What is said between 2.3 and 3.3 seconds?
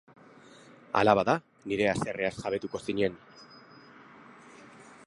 jabetuko zinen.